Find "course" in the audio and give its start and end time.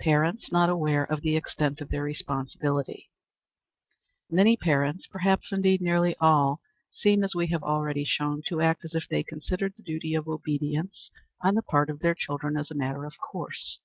13.18-13.78